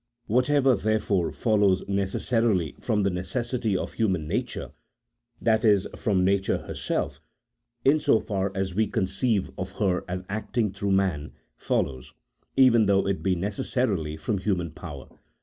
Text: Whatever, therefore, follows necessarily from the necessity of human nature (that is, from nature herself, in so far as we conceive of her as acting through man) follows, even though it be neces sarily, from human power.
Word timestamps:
Whatever, 0.25 0.75
therefore, 0.75 1.31
follows 1.31 1.87
necessarily 1.87 2.73
from 2.81 3.03
the 3.03 3.11
necessity 3.11 3.77
of 3.77 3.93
human 3.93 4.27
nature 4.27 4.71
(that 5.39 5.63
is, 5.63 5.87
from 5.95 6.25
nature 6.25 6.57
herself, 6.57 7.21
in 7.85 7.99
so 7.99 8.19
far 8.19 8.51
as 8.55 8.73
we 8.73 8.87
conceive 8.87 9.51
of 9.59 9.73
her 9.73 10.03
as 10.07 10.23
acting 10.27 10.71
through 10.71 10.93
man) 10.93 11.33
follows, 11.55 12.15
even 12.57 12.87
though 12.87 13.05
it 13.05 13.21
be 13.21 13.35
neces 13.35 13.71
sarily, 13.77 14.19
from 14.19 14.39
human 14.39 14.71
power. 14.71 15.07